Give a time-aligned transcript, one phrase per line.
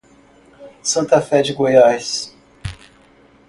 [0.81, 2.35] Santa Fé de Goiás